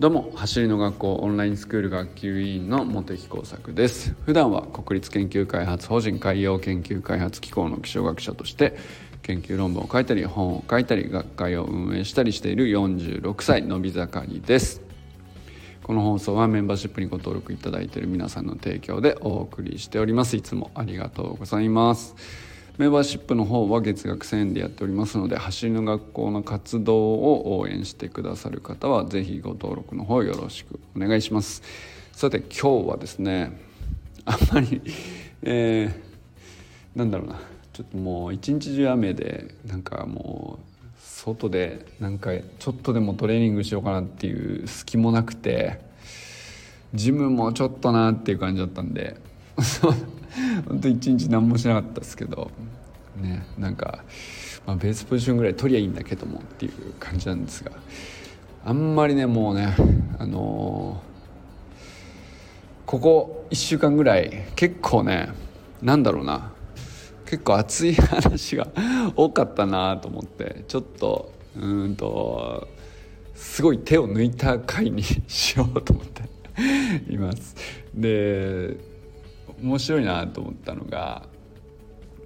[0.00, 4.14] どうも走りの学校オンラインスクール学級委員の茂木耕作です。
[4.24, 8.78] 普段は国立研究開発法人海洋研究開発機構の気象学者として
[9.20, 14.80] 研究論文を書いたり本を書いたり学会を運営したりしている46歳のび盛りです。
[15.82, 20.34] この放送はメンバーシップにご登録いただいている皆さんの提供でお送りしております。
[20.34, 22.16] いつもありがとうございます。
[22.80, 31.62] メンバーシップの方は月額1000円でやっておりますので走りの学校の活動を応援してくださる方は是非ご登録の方よろしくお願いします。
[32.12, 33.52] さて今日はですね
[34.24, 34.80] あんまり
[35.42, 37.42] えー、なんだろうな
[37.74, 45.82] ちょっともう一日中雨でなんかもう外でなんかちょっとでもトレーニングしようかなっていう隙もなくて
[46.94, 49.18] ジムもちょっとなっていう感じだったんで
[50.66, 52.50] 本当一日何もしなかったですけど
[53.20, 54.04] ねなんか、
[54.66, 57.72] まあ、ベースポジションぐらい取りゃいいんだけどもっていう感じなんですが
[58.64, 59.74] あんまりねもうね
[60.18, 65.30] あのー、ここ1週間ぐらい結構ね
[65.82, 66.52] なんだろうな
[67.26, 68.66] 結構熱い話が
[69.16, 72.68] 多かったなと思ってちょっとうんと
[73.34, 76.22] すごい手を抜いた回に しようと思って
[77.08, 77.54] います。
[77.94, 78.76] で
[79.62, 81.22] 面白いなと思ったのが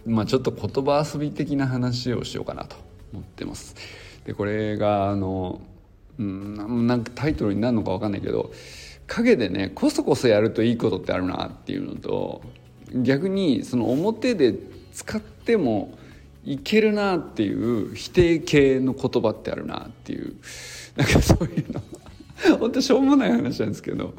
[0.06, 2.76] まあちょっと言葉遊び的な話をしようかなと
[3.12, 3.74] 思ってます。
[4.24, 5.60] でこれがあの
[6.18, 8.52] うんなんかタイトルになるのか分かんないけど
[9.06, 12.42] 陰でねこそこそやるといいことってあるなっていうのと
[12.94, 14.54] 逆にその表で
[14.92, 15.98] 使っても
[16.44, 20.36] いけるなっていう否定形の言葉ってあるなっていう
[20.96, 21.82] なんかそういうの
[22.58, 24.14] 本当しょうもない話なんですけど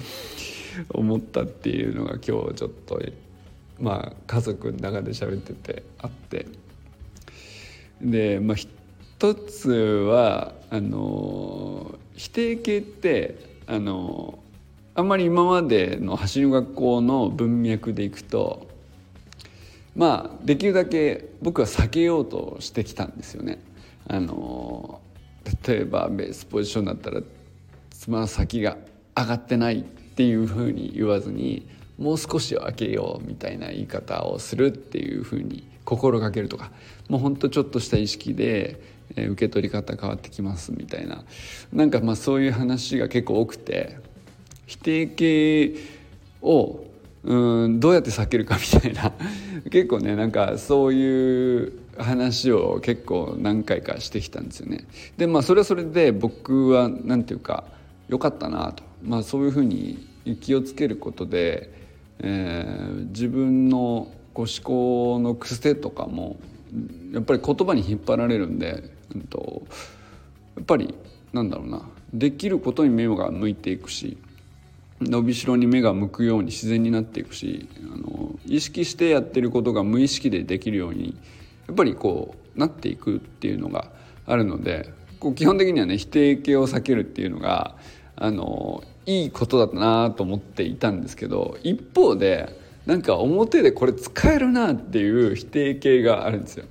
[0.89, 2.99] 思ったっていうのが今日ちょっと
[3.80, 6.45] まあ家族の中で喋っててあって
[8.02, 14.40] でまあ一つはあの否定形ってあの
[14.94, 18.67] あんまり今までの走り学校の文脈でいくと
[19.95, 23.60] まあできるだけ僕は避けようとしてきたんですよね。
[24.08, 25.02] あの
[25.67, 27.22] 例えばベースポジションだったら
[27.89, 28.78] つま先が
[29.16, 31.67] 上がってないっていうふうに言わずに
[31.98, 36.72] もう少し開けようみたいな言い方をするっていうふうに心がけるとか
[37.10, 38.82] もうほんとちょっとした意識で、
[39.16, 41.23] 受け取り方変わってきますみたいな。
[41.72, 43.98] なんかまあそういう話が結構多くて
[44.66, 45.76] 否定形
[46.42, 46.86] を
[47.23, 49.14] うんどうやって避けるかみたいな。
[49.72, 54.88] 結構ねなんかそういう話を結構何回かしてきたんですよね。
[55.17, 57.64] でまあそれはそれで僕は何て言うか
[58.08, 60.08] 良かったなと、まあ、そういうふうに
[60.42, 61.85] 気をつけることで、
[62.20, 66.37] えー、自分のこう思考の癖とかも
[67.14, 68.83] やっぱり言葉に引っ張られるんで、
[69.14, 69.64] うんと、
[70.55, 70.93] やっぱり
[71.33, 71.81] なんだろうな。
[72.14, 74.17] できることに目が向いていくし
[75.02, 81.17] 伸びしろに目が向くように自然になっていくしあの意識してやってることが無意識でできるように
[81.67, 83.92] やっぱりこうなっていくっていうのが
[84.25, 87.75] あるのでこう基本的にはね否定形を避けるっていうのが
[88.15, 96.66] あのいいことだったなと思っていたんですけど一方でなんか表でこれ使えるなっていう否定形があるんですよ。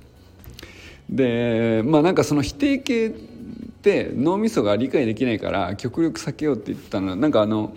[1.09, 7.75] でまあなんかその否定形って脳みそが理解できないから極力避けようって言ったのはなんかあの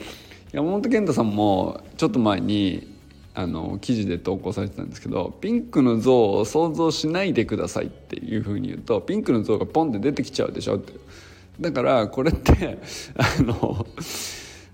[0.53, 2.97] 山本健太さんもちょっと前に
[3.35, 10.95] あの記事で投稿されてたんですけどピンクの像を想像しないでくださいっていうふうに言うとピンクの像がポンって出てきちゃうでしょって
[11.61, 12.79] だからこれって
[13.17, 13.87] あの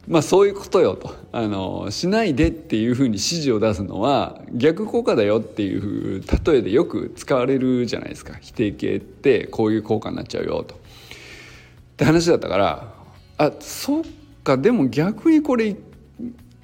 [0.06, 1.14] まあそういうことよと。
[1.32, 8.34] あのしないでっていうふうに指示を出すのは逆効果だよっていう例えでよく使われるじゃないですか。
[8.40, 10.74] 否定形ってこういう効果になっちゃうよと。
[10.74, 10.78] っ
[11.96, 12.94] て話だったから
[13.38, 14.04] あそっ
[14.42, 15.76] かでも逆にこれ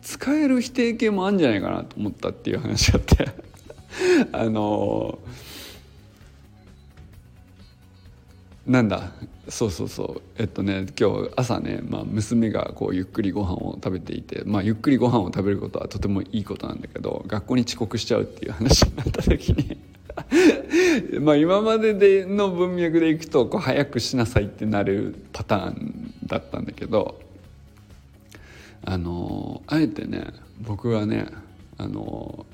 [0.03, 3.51] 使える否定形もあるんじゃないかなと思ったっていう話があって。
[4.33, 5.19] あの
[8.71, 9.11] なんだ？
[9.49, 10.23] そうそうそう。
[10.39, 19.77] えっとね今日朝ね、まあ、娘がこうゆっくりご飯を食べていて、まあ、ゆっくりご飯を食べることはとてもいいことなんだけど学校に遅刻しちゃうっていう話になった時に
[21.21, 27.21] まあ今まででの文脈でいくとこう早くしなさいってなるパターンだったんだけど
[28.85, 30.27] あのあえてね
[30.61, 31.27] 僕はね
[31.77, 32.47] あの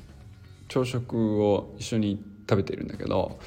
[0.69, 3.39] 朝食を一緒に食べてるんだけど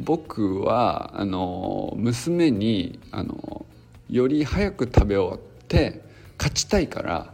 [0.00, 3.66] 僕はあの娘にあの
[4.10, 6.02] より早く食べ終わって
[6.38, 7.32] 勝ちたいから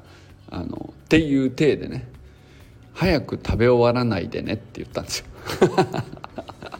[0.50, 2.06] あのっていう体でね
[2.92, 5.26] 早く食べ終わらないでねって言ったんですよ。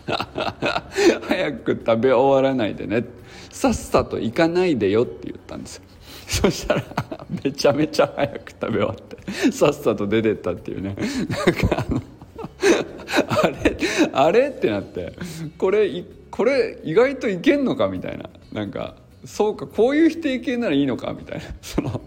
[1.29, 3.05] 早く食べ終わらないでね。
[3.51, 5.83] さっさと行かないでよって言ったんですよ。
[6.27, 6.85] そしたら
[7.45, 10.97] めちゃめちゃ早く食べ終わってさっさと出てったっていうね。
[11.29, 12.03] なんかあの
[13.43, 13.77] あれ
[14.13, 15.13] あれってなって
[15.57, 18.31] これこれ意外といけんのかみたいな。
[18.53, 18.95] なんか
[19.25, 21.45] そうかこういう否定形ならいいのかみたいな。
[21.63, 22.01] その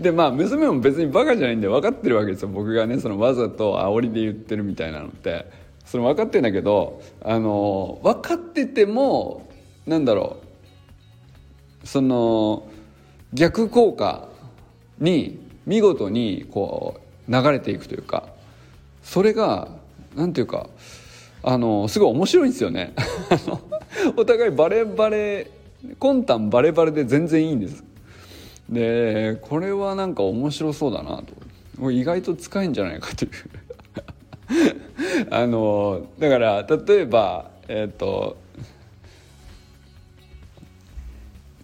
[0.00, 2.48] でまあ娘も別にバカじゃないんで分かってるわけですよ。
[2.48, 5.68] 僕がねそのわざと煽りで言ってるみたいなのって。
[5.84, 9.48] その分かってんだけどあの分かってても
[9.86, 10.36] なんだろ
[11.82, 11.86] う。
[11.86, 12.68] その
[13.32, 14.28] 逆効果
[14.98, 18.28] に見事にこう流れていくというか
[19.02, 19.68] それが
[20.14, 20.68] なんていうか
[21.42, 22.94] あのすごい面白いんですよね。
[24.16, 25.50] お互いバレバレ
[26.00, 27.84] 魂胆バレバレで全然いいんです。
[28.68, 31.22] でこれはなんか面白そうだな
[31.78, 31.90] と。
[31.90, 33.30] 意外と使えんじゃないかという。
[35.30, 38.36] あのだから例えばえっ、ー、と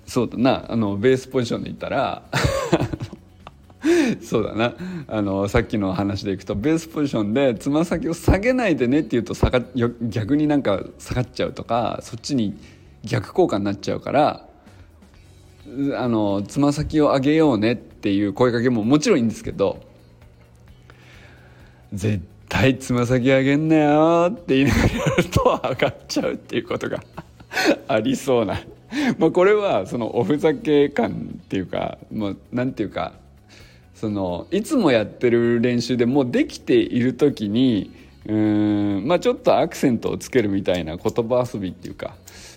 [0.06, 2.23] そうだなあのベースポジションで言ったら
[4.22, 4.74] そうだな。
[5.08, 9.62] あのさっきの話でいくとベースポジションでつま先を下げないでねって言うと下が
[10.02, 12.56] 逆になんか下がっちゃうとかそっちに
[13.02, 14.46] 逆効果になっちゃうから
[15.96, 19.80] あのつま先を上げようねっていう声かけももちろんいいんですけど
[21.92, 27.02] 絶対つま先上げんなよって言いながらやると上がっちゃうっていうことが
[27.88, 28.60] ありそうな。
[29.18, 33.12] まあこれはそのおふざけ感っていうかもうなんていうか
[34.04, 37.90] そのいつもやってる練習でもうできている時に
[38.26, 42.14] うんまあちょっとアクセントをつけるみたいな言葉遊びっていうか、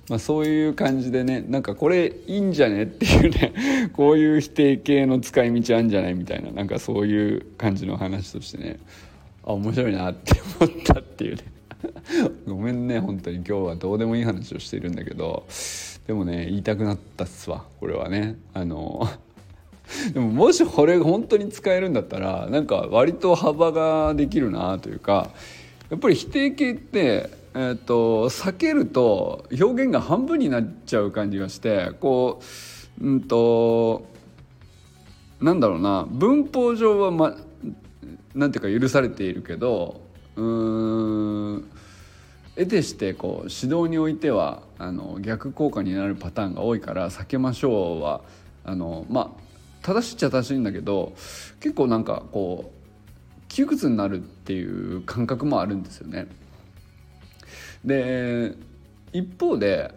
[0.10, 3.54] まあ、そういう感じでねなんかこれいいんじゃねっていうね
[3.96, 8.80] こういう否定形の使い道あるんじゃないみたいななんかそういう感じの話としてね
[9.46, 11.44] あ面白いなって思ったっていうね。
[12.46, 13.38] ごめんね本当に。
[13.38, 15.46] 今日はどうでもいい話をしているんだけど
[16.08, 18.36] でもね言いたくなったっすわこれはね。
[18.54, 19.08] あの
[20.14, 25.32] でももしこれが本当に使えるんだったらなんか割と幅ができるなというか
[25.90, 32.42] やっぱり否定形って、えーと、避けると表現が半分になっちゃう感じがしてこ
[33.02, 34.06] ううんと
[35.40, 37.38] なんだろうな文法上は、ま、
[38.36, 40.02] なんていうか許されているけど
[40.36, 41.64] うん
[42.56, 48.22] 得てしてこう指導においてはあの逆効果になるパターンが多いから避けましょうは
[48.66, 49.47] あのまあ
[49.88, 51.14] 正しいっちゃ正しいんだけど
[51.62, 56.28] 結構なんかこう窮屈になるっていう感覚もあるんですよね。
[57.86, 58.54] で
[59.14, 59.94] 一方で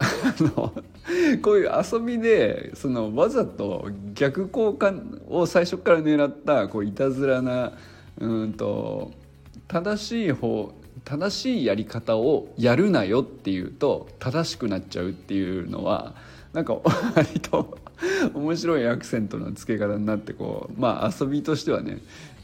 [1.43, 4.95] こういう遊びでそのわざと逆効果
[5.29, 7.73] を最初から狙ったこういたずらな
[8.21, 9.11] うんと
[9.67, 10.73] 正しい方
[11.05, 16.15] 正しいやり方をやるなよっていうと正しくなっちゃうっていうのは
[16.53, 16.75] なんか
[17.17, 17.77] 割と
[18.35, 21.99] 面白いアクセントの付け方になってこうまあ遊びとしてはね、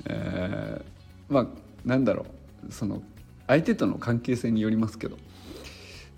[0.04, 1.46] えー、まあ
[1.84, 2.26] なんだろ
[2.68, 3.02] うその
[3.46, 5.16] 相手との関係性によりますけど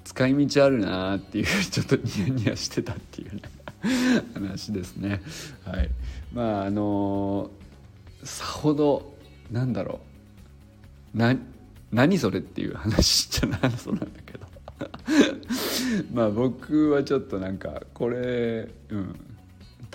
[0.04, 3.42] 使い道あるなっていう ちょっとニヤニヤしてたっていうね
[4.34, 5.22] 話ですね。
[5.64, 5.90] はい、
[6.32, 7.50] まああの
[8.24, 9.14] さほど
[9.52, 10.00] なんだろ
[11.14, 11.36] うな
[11.92, 14.46] 何それっていう話じゃないそうなんだけど。
[16.12, 19.27] まあ僕はちょっとなんかこれうん。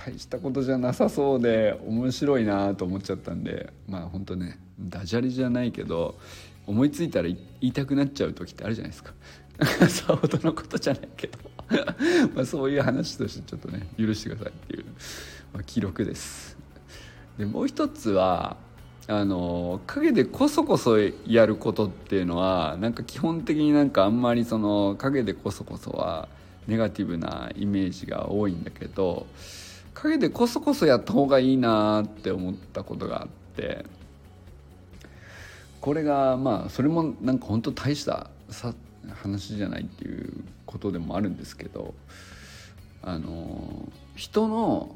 [0.05, 6.15] 大したことじゃなさそうで面白いなと思っちゃったんでまあ本当ねダジャレじゃないけど
[6.67, 9.13] 思いついたら言いたくなっちゃう時ってあるじゃないですか。
[9.87, 11.37] さほどのことじゃないけど。
[12.35, 14.85] まあそういう話としてちょっとね許してくださいっていう、
[15.53, 16.57] まあ、記録です。
[17.37, 18.57] でもう一つは
[19.07, 26.29] あの陰でこそこそやることっていうのはなんか基本的になんかあんまりその陰でこそこそは
[26.67, 29.27] ネガティブなイメージが多いんだけど
[29.93, 33.85] 陰でこそこそやった方がいいなって思ったことがあって
[35.81, 38.29] これがまあそれもなんか本当大した
[39.15, 41.93] 話じゃないっていうことでもあるんですけど
[43.01, 44.95] あの人の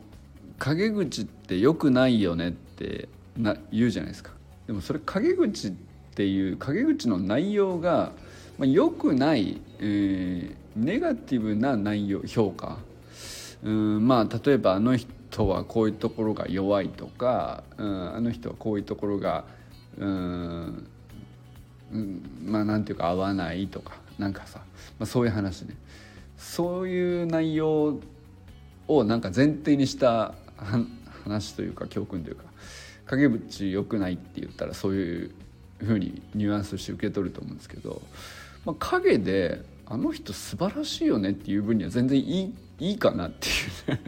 [0.60, 4.32] 陰口って良くないよねってな言うじゃないですか。
[4.66, 5.72] でもそれ陰口っ
[6.16, 8.12] ていう陰口の内容が、
[8.58, 12.80] まあ、良くない、えー、ネガティブな内容評価
[13.64, 19.46] うんまあ例えばあの人はこういうところが弱いとか、うん、あの人はこういうところが
[19.98, 20.88] うん
[22.46, 24.60] まあなんていうか合わないとかなんかさ、
[25.00, 25.76] まあ、そういう話ね。
[26.38, 28.00] そういう内容
[28.88, 30.36] をなんか前提にした
[31.24, 32.44] 話というか教訓というか
[33.08, 35.32] 陰口良くないって言ったらそういう
[35.80, 38.02] ふうにニュアンスして受け取ると思うんですけど、
[38.66, 43.52] まあ、陰であの人素晴らしいよねっていう分には全然いいいいかなってい
[43.88, 44.02] うね。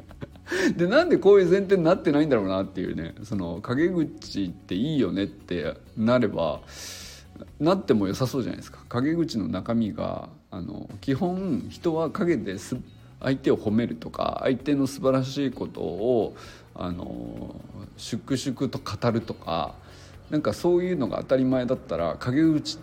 [0.75, 3.15] でなんでこういう前提になってないんだろうなっていうね。
[3.23, 6.61] その陰口っていいよねってなれば
[7.59, 8.79] なっても良さそうじゃないですか。
[8.89, 12.77] 陰口の中身があの基本人は陰です
[13.19, 16.35] 相手を褒めるとか相手の素晴らしいことを
[16.73, 17.55] あの
[17.97, 19.75] 粛々と語るとか
[20.29, 22.79] なんかそういうのが当たり前だったら陰口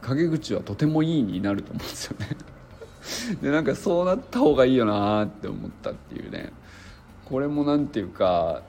[0.00, 2.28] 陰口はとてもいいになると思うんですよね。
[3.42, 6.52] でなんかそうなった方がいいよなって思ったっていうね。
[7.24, 8.62] これも何て言うか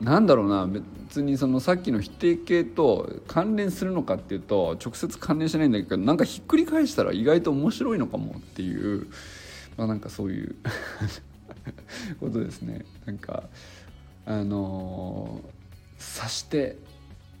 [0.00, 9.06] なんだろうな別にそのさっきの否定形と関連するのかっていうと直接関連しないんだけどなんかひっくり返したら意外と面白いのかもっていう、
[9.76, 10.56] まあ、なんかそういう
[12.20, 12.84] ことですね。
[13.06, 13.44] なんか
[14.26, 16.76] あのー、察して、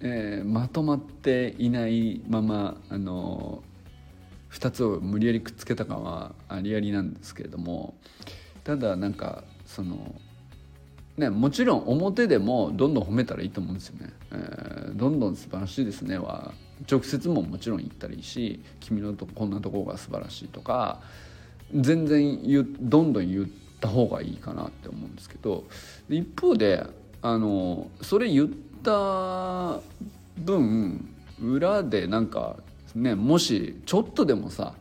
[0.00, 3.71] えー、まとまっていないままあのー、
[4.52, 7.94] 2つを無理やりくっつけた感はありありなんですけれども
[8.64, 10.14] ただなんかその
[11.16, 14.12] ね、もちろん表でもどんどん褒めたらいいと思うんですよね。
[14.32, 16.54] えー、どんどん素晴らしいですねは
[16.90, 21.00] 直接ももちろん言ったらいいし君のとこんなとこが素晴らしいとか
[21.74, 23.46] 全然言どんどん言っ
[23.80, 25.64] た方がいいかなって思うんですけど
[26.08, 26.84] 一方で
[27.20, 28.48] あのそれ言っ
[28.82, 29.80] た
[30.38, 31.08] 分
[31.40, 32.56] 裏でなんか
[32.94, 34.74] ねもしちょっとでもさ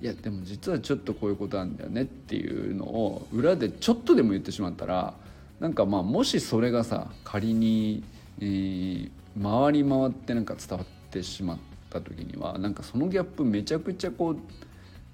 [0.00, 5.14] いやでも実はちょっとこういうことなんだよねっていうのを裏でちょっとでも言ってしまったら
[5.58, 8.04] なんかまあもしそれがさ仮に、
[8.40, 9.10] えー、
[9.42, 11.58] 回り回ってなんか伝わってしまっ
[11.88, 14.38] た時にはなんかそのギャップめちゃくちゃこう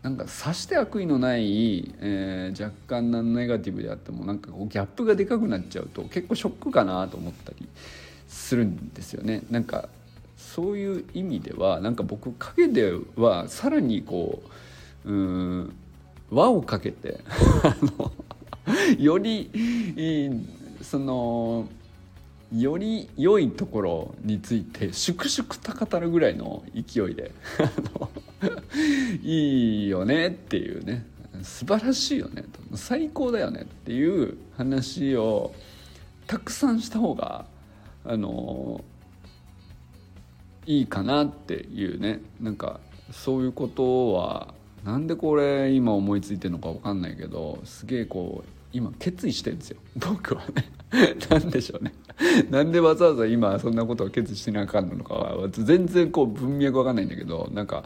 [0.03, 7.69] なんかさして悪意のない、えー、若干なネガティブであってもなんかこうギャップがでかくなっちゃうと結構ショックかなと思ったり
[8.27, 9.43] するんですよね。
[9.51, 9.89] なんか
[10.43, 14.43] そういう意味ではなんか僕陰ではさらにこ
[15.05, 15.73] ううん
[16.31, 17.21] 輪をかけて
[17.63, 18.13] あの
[18.99, 19.51] より
[20.83, 21.69] その
[22.55, 27.33] より良いところについて粛々と語るぐらいの勢いで
[29.23, 31.07] いいよねっていうね
[31.43, 32.45] 素晴らしいよね
[32.75, 35.55] 最高だよねっていう話を
[36.27, 37.47] たくさんした方が
[38.05, 38.85] あの
[40.67, 42.21] いいかなっていうね。
[42.41, 44.55] なんかそういうことは
[44.85, 49.79] なんでこれ今思いついてるのか分かんないけどすげえこう今決意してるんですよ。
[49.97, 50.71] 僕はね。
[51.31, 51.93] 何でしょうね。
[52.51, 57.85] なんでわざわざ今そんなことを決意してなあかんのかは全然こう文脈分かんないんだけどなんか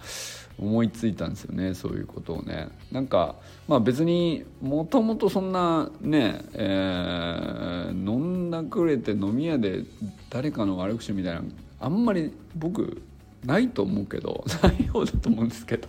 [0.58, 2.68] 思いついたんですよねそういうことをね。
[2.90, 3.36] なんか
[3.68, 9.84] まあ別にもともとそんなね、えー、飲んだくれて飲み屋で
[10.30, 11.42] 誰かの悪口みたいな
[11.80, 13.02] あんまり僕
[13.44, 15.88] ないと思うけど ないようだと思うんですけど。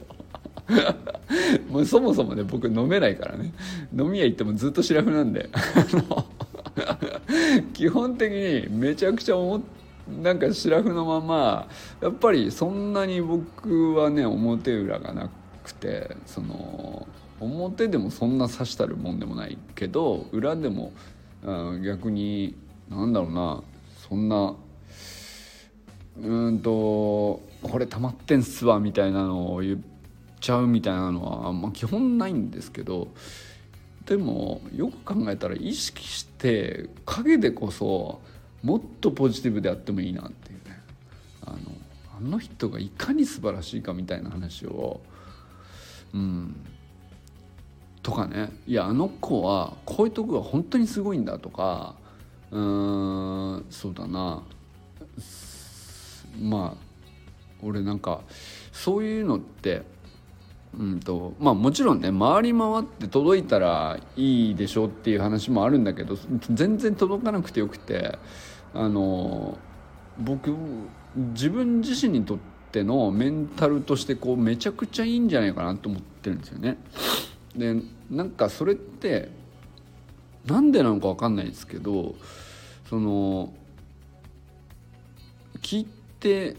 [1.71, 3.53] もうそもそもね僕飲めないからね。
[3.97, 5.49] 飲み屋行ってもずっとシラフなんで。
[7.73, 9.61] 基本的にめちゃくちゃ思
[10.21, 11.67] なんかシラフのまま
[12.01, 15.29] やっぱりそんなに僕はね表裏がな
[15.63, 17.07] くてその
[17.39, 20.93] 表でもそんな刺したるもんでもないけど裏でも、
[21.43, 22.55] うん、逆に
[22.89, 23.63] なんだろうな
[24.07, 24.55] そんな
[26.21, 29.79] うんとこれ溜まってんすわみたいなのを言っ
[30.39, 33.09] ちゃうみたいなのは、まあ、基本ないんですけど
[34.05, 38.21] でもよく考えたら意識して陰でこそ
[38.63, 40.79] もっとポジティブであってもいいなっていうね。
[41.45, 41.57] あの
[42.17, 45.01] あの人がいかに素晴らしいかみたいな話を
[46.13, 46.55] うん
[48.01, 48.49] とかね。
[48.65, 51.95] いやあの子はこういうとこが本当にすごいんだとか
[52.49, 54.41] うーんそうだな。
[56.39, 56.87] まあ
[57.63, 58.21] 俺なんか
[58.71, 59.83] そういうのって
[60.77, 66.17] うんとまあ、もちろんね回り回って届いたらいいでしょっていう話もあるんだけど
[66.51, 68.17] 全然届かなくてよくて
[68.73, 69.57] あの
[70.19, 70.53] 僕
[71.15, 72.37] 自分自身にとっ
[72.71, 76.77] てのメンタルとしてこうめちゃくちゃいいんじゃないかなと思ってるんですよね。
[77.55, 77.75] で
[78.11, 79.29] なんかそれって
[80.45, 82.15] なんでなのか分かんないですけど
[82.89, 83.51] その
[85.61, 85.87] 聞い
[86.19, 86.55] て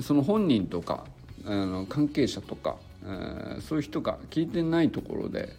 [0.00, 1.04] その本人とか
[1.44, 5.50] あの関係者とかえ、そういう人が聞いてないところで、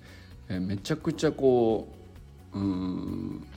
[0.49, 1.87] え、めちゃくちゃこ
[2.53, 3.47] ううん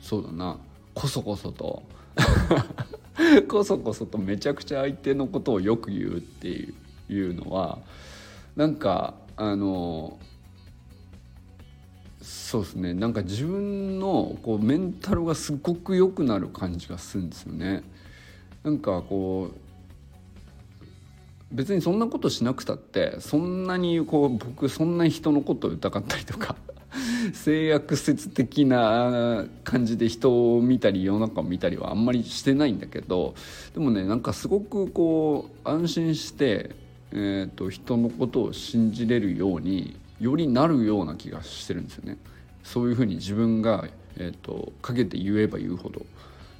[0.00, 0.58] そうだな
[0.94, 1.82] こそこそと
[3.48, 7.78] こそこそとめちゃくちゃ相手のことをよく言うっていうのは
[8.54, 10.18] なんかあの
[12.22, 17.82] そうですねなんか自分のこうメンタルがすごく良くなる感じがするんですよね。
[18.66, 19.52] なんかこ
[21.52, 26.56] う別にそんなことしなくたってそんなにこう僕そんな人のことを疑ったりとか
[27.32, 33.36] 性悪説的な感じで人を見たり世の中を見たりはあんまりしてないんだけど
[33.72, 36.70] でもねなんかすごくこう安心して、
[37.12, 42.18] えーと、人のことを信じれるようによりなるような気がしてるんですよね。
[42.64, 46.04] そういうふうに自分が、えーと、かけて言えば言うほど。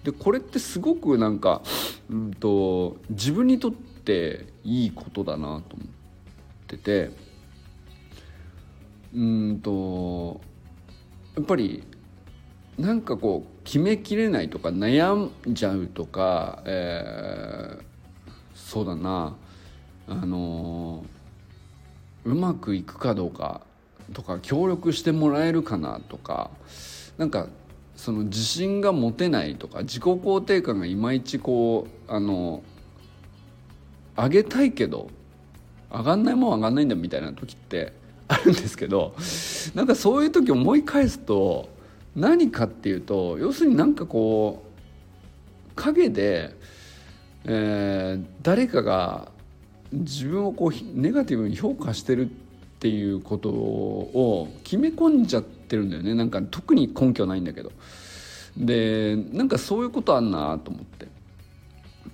[0.06, 1.62] でこれってすごくなんか、
[2.08, 5.62] うんと自分にとっていいことだなと思っ
[6.68, 7.10] てて。
[9.14, 10.40] うんと
[11.36, 11.82] やっぱり
[12.78, 17.82] なんかこう決めきれないとか悩んじゃうとか、えー、
[18.54, 19.34] そうだな
[20.06, 21.02] あの
[22.24, 23.62] うまくいくかどうか
[24.12, 26.50] とか協力してもらえるかなとか
[27.16, 27.46] なんか
[27.96, 32.62] その自信が持てないとか自己肯定感がいまいちこうあの
[34.16, 35.08] 上げたいけど
[35.90, 37.92] 上がんないもん上がんないんだみたいな時って
[38.28, 39.14] あるんですけど
[39.74, 41.68] なんかそういう時思い返すと
[42.14, 46.54] 何かっていうと要するになんかこう陰で、
[47.44, 49.30] えー、誰かが
[49.92, 52.45] 自分をこうネガティブに評価してるって
[52.78, 56.14] ていうことを決め込んじゃってるんだよね。
[56.14, 57.72] なんか特に根拠ないんだけど。
[58.56, 61.08] でなんかそういうことあんなと思って。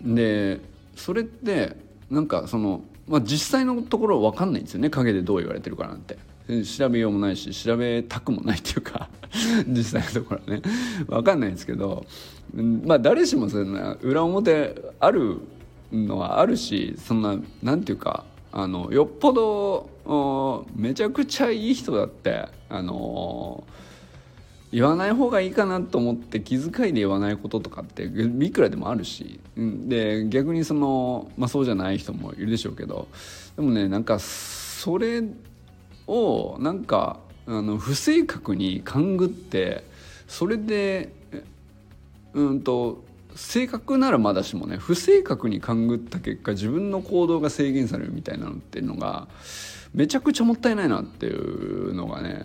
[0.03, 0.61] で
[0.97, 1.77] それって
[2.11, 4.89] なんかそのまあ、実際のところ分かんないんですよね。
[4.89, 6.19] 陰でどう言われてるかなんて。
[6.65, 9.09] 調べようもないし調べたくもないっていうか
[9.69, 10.63] 実際のところはね。
[11.07, 12.05] 分かんないんですけど。
[12.85, 15.39] まあ誰しもそんな裏表ある
[15.93, 19.89] のはあるしそんななんていうかあのよっぽど
[20.75, 22.49] めちゃくちゃいい人だって。
[22.69, 23.83] あのー
[24.73, 29.39] 言わない方がいいかなと思って気遣いで言わないこととかっていくらでもあるし。
[29.55, 33.07] で逆にその、まあ、そうじゃない人もいるでしょうけど。
[33.55, 35.23] でもねなんかそれ
[36.07, 39.85] をなんかあの不正確に勘ぐって
[40.27, 41.13] それで
[42.33, 49.29] うんと正確ならまだしもね不正確に勘ぐった結果自分の行動が制限されるみたいなのっていうのが
[49.95, 52.43] めちゃくちゃもったいないなっていうのがね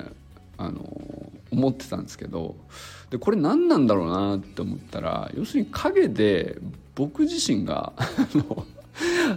[0.57, 2.55] あの思ってたんですけど
[3.09, 6.57] でこれ何なんだろうなって思ったら要するに陰で
[6.95, 7.93] 僕自身が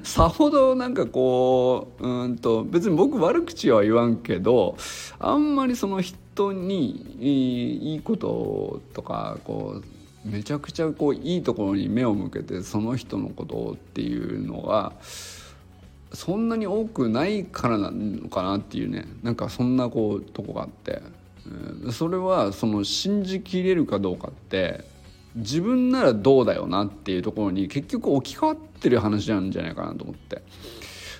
[0.02, 4.76] さほどなんかこううんと別に僕悪口は言わんけど
[5.18, 9.82] あんまりその人にいいこととかこ
[10.24, 14.92] うめちゃくちゃこういいところに目を向けてその人のことっていうのが
[16.12, 19.06] そんなに多くないからなのかなっていうね。
[19.22, 21.02] なんかそんなこうとこがあって。
[21.84, 21.92] うん。
[21.92, 24.84] それはその信じきれるかどうかって
[25.36, 30.42] 自分ならどうだよなっていうところに結局置き換わってる話なんじゃないかなと思って。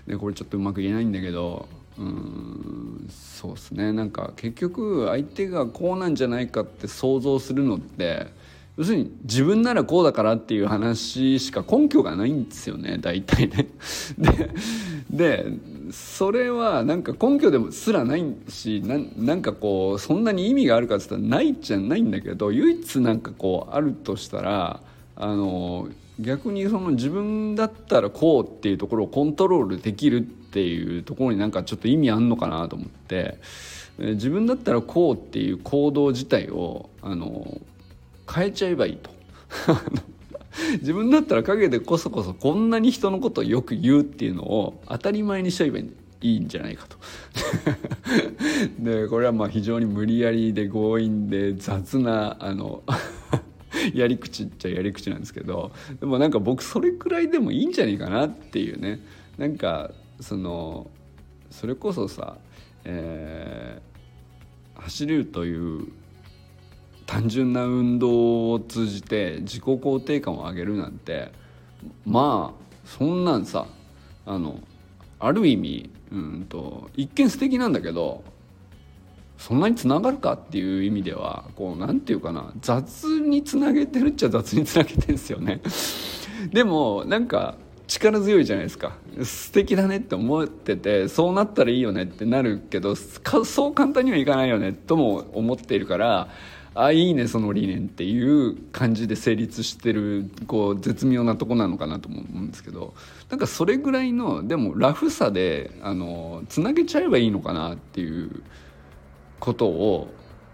[0.06, 1.68] でこれちょっとうまく言えないんだけど。
[1.98, 3.08] うん。
[3.10, 3.92] そうですね。
[3.92, 8.26] なんか結局相手がこうなんじゃないかって想像するのって
[8.80, 13.68] 要するに自分ならこうだからっていう話しか根拠がないんですよね大体ね。
[14.16, 14.50] で
[15.10, 15.52] で
[15.90, 18.82] それはなんか根拠でもすらないし
[19.18, 24.80] なんかこうそんなに意味があるかって言ったらないじゃないんだけど唯一なんかこうあるとしたら
[25.14, 25.88] あの
[26.18, 33.36] 逆にその自分だったらこうっていうところをコントロールできるっていうところになんかちょっと意味あんのかなと思って
[33.98, 37.60] 自分だったらこうっていう行動自体をあの
[38.32, 39.10] 変えちゃえばいいと。
[40.80, 45.86] 自分だったら陰でこそこそこんなに人のことをよく言うっていうのを当たり前にしちゃえばい
[46.22, 46.96] いんじゃないかと。
[48.78, 52.82] でこれはまあ非常に無理やりで強引で雑なあの
[53.94, 59.00] やり口っちゃやり口なんですけどでもなんか僕それくらいでもいいんじゃないかなっていうね。
[59.38, 60.90] なんかその
[61.50, 62.36] それこそさ、
[62.84, 65.88] えー、走るという
[67.10, 71.32] 単純な運動を通じて自己肯定感を上げるなんて
[72.06, 73.66] まあそんなんさ
[74.26, 74.60] あの
[75.18, 78.22] ある意味うんと一見素敵なんだけど
[79.38, 85.60] そんなにつながるかっていう意味ではこうなんていうかな雑につなげてるっちゃ雑につなげてんですよね。
[86.52, 87.56] でもなんか
[87.88, 88.92] 力強いじゃないですか
[89.24, 96.28] 素敵だねって思っててそうなったらいいよねってなるけどそう簡単にはいかないよねとも思っているから
[96.74, 102.94] あいいねその理念っていう感じで成立してるこう絶妙なとこなのかなと思うんですけど
[103.28, 108.42] なんかそれぐらいのでもラフさであのつなげちゃえばいいのかなっていう
[109.40, 110.08] ことを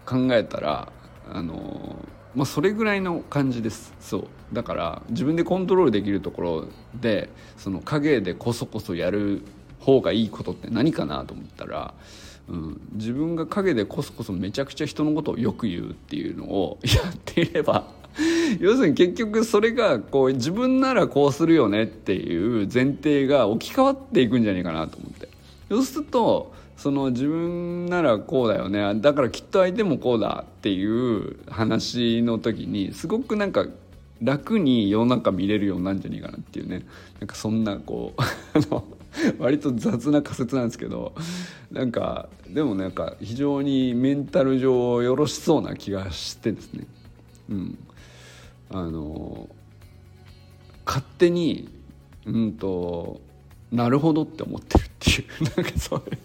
[0.05, 0.91] 考えたら
[1.29, 1.97] あの、
[2.33, 3.93] まあ、それぐらいの感じです。
[3.99, 4.27] そう。
[4.53, 9.43] だから自分でコントロールできるところでその影でこそこそやる
[9.87, 11.93] 方がいいことって何かなと思ったら
[12.49, 17.91] うん、自分が陰でこそこそめちゃくちゃ人のことをよく言うっていうのをやっていれば
[18.59, 25.27] 要するに結局それがこう自分ならこうするよねっていう前提が置き換わっていくんじゃないかなと思って。
[25.69, 28.95] そうするとその自分ならこうだよね。
[29.01, 33.67] だからきっと相手もこうだっていう話の時にすごくなんか
[34.21, 36.85] 楽に世の中見れるようになるんじゃないかなっていうね。
[37.19, 38.96] なんかそんなこう
[39.39, 41.13] 割と雑な仮説なんですけど
[41.71, 46.87] なんかでもなんか非常にメンタル上よろしそうな気がしてですね。
[47.49, 47.77] うん。
[48.69, 49.47] あの
[50.85, 51.69] 勝手に
[52.25, 53.21] うんと
[53.71, 56.17] なるほどって思ってるっていうなんかそういう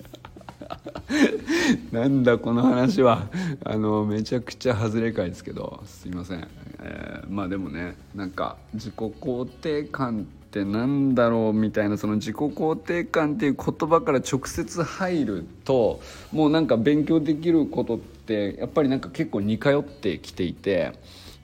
[1.93, 3.29] なんだこの話は。
[3.65, 5.83] あのめちゃくちゃ外れかいですけど。
[5.87, 6.47] すいません、
[6.81, 16.01] えー、まあでもねなんか自己肯定感ってなんだろうみたいなその自己肯定感っていう言葉から直接入ると
[16.33, 20.93] もうなんか勉強できることってやっぱりなんか結構似通ってきていて、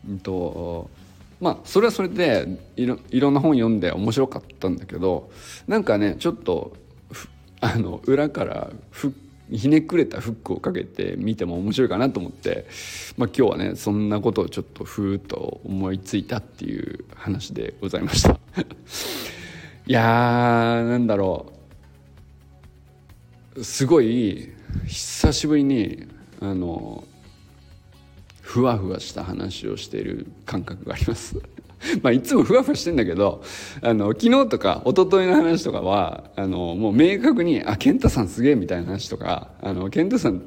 [0.09, 0.90] うんと
[1.40, 5.31] まあそれはそれでいろいろんな本読んで面白かったんだけど
[5.66, 6.72] なんかねちょっと
[7.61, 9.14] あの裏から復
[9.50, 12.66] ひねくれたフックをかけて見ても面白いかなと思って、
[13.16, 18.30] まあ、今日はねそんなことをちょっとふーっと思いついたっていう話でございました。
[19.87, 21.52] いやーなんだろ
[23.56, 23.64] う。
[23.64, 24.50] すごい
[24.87, 26.06] 久しぶりに
[26.40, 27.04] あの
[28.40, 31.40] ふわふわした話をしている感覚があります。
[32.02, 33.42] まあいつもふわふわしてんだけど
[33.82, 40.42] あの昨日とか一昨日の話とかはあのもう明確に「あ健太さんすげえ」みたいな話とか「あの健太さん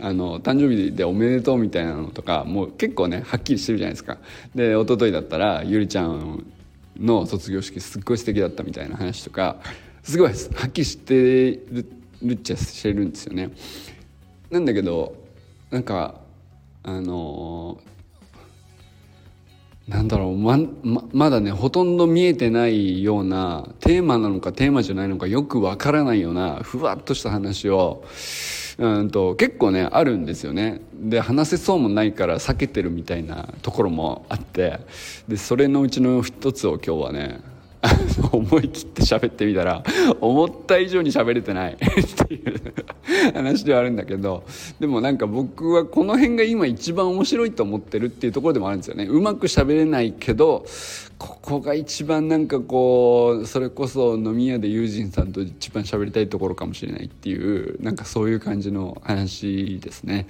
[0.00, 4.18] あの誕生日でおめでとう」みたいなのとかもう結構ねはっきりしてるじゃないですか。
[4.54, 6.44] で一昨日だったらゆりちゃん
[6.98, 9.56] の卒業式すっごい素敵だったみたいな話とか
[10.02, 10.34] すごいは
[10.66, 11.60] っきりして
[12.22, 13.50] るっちゃしてるんですよね。
[14.50, 15.14] なんだけど
[15.70, 16.20] なんか
[16.82, 17.78] あの
[19.88, 20.58] なんだろうま
[21.12, 28.04] まだねほとんど見えてないようなテーマなのかテーマじゃないのかよくわからないようなふわっとした話を
[28.78, 30.80] うんと結構ねあるんですよね。
[30.94, 34.78] で話せそうもないから避けてるみたいなところもあって
[35.28, 37.40] でそれのうちの一つを今日はね
[38.30, 39.82] 思い切って喋ってみたら
[40.20, 41.72] 思った以上に喋れてない。
[41.82, 42.72] っていう
[43.34, 44.44] 話ではあるんだけど
[44.78, 49.04] でもなんか僕はこの辺が今一番面白いと思ってるっていうところでもあるんですよね。
[49.04, 50.64] うまく喋れないけど
[51.18, 60.26] ここが一番なんかこうそれこそ飲み屋で友人さんと一番喋りたいところかもしれないっていうなんかそういう感じの話ですね。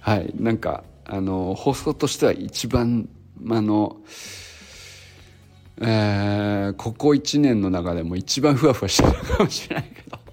[0.00, 0.32] はい。
[0.38, 3.08] なんかあの放送としては一番
[3.50, 3.96] あの
[5.80, 10.24] えー、ここ1年の中でも一番ふわふわしてるかもしれないけど。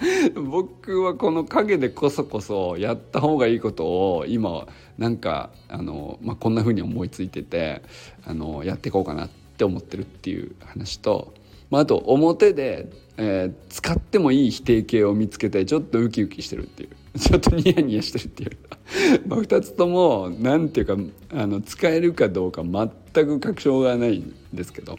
[0.42, 4.66] 僕はこの陰でこそこそやった方がいいことを今
[4.98, 7.82] なんかあの、まあ、こんな風に思いついてて
[8.24, 11.34] あのやっていこうかなって思ってるっていう話と、
[11.70, 16.90] まあ、あと表で、えー、使ってもいい否定形を見つけてちょっとウキウキしてるっていう。
[17.18, 18.50] ちょっとニヤニヤしてるっていう。
[19.26, 20.96] まあ2つとも何ていうか
[21.34, 22.62] あの使えるかどうか
[23.12, 24.98] 全く確証がないんですけど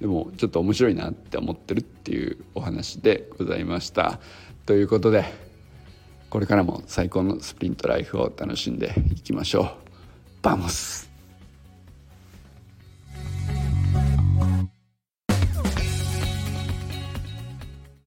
[0.00, 4.18] でもちょっと面白いなって思ってるっていうお話でございました。
[4.66, 5.24] ということで
[6.30, 9.68] これからも最高のスプリントライフを楽しんでいきましょう。
[10.42, 11.09] Vamos